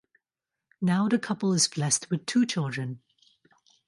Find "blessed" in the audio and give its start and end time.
1.67-2.09